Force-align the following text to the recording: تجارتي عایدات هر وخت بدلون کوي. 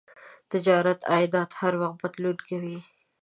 تجارتي 0.51 1.05
عایدات 1.11 1.49
هر 1.59 1.73
وخت 1.81 1.97
بدلون 2.01 2.37
کوي. 2.47 2.77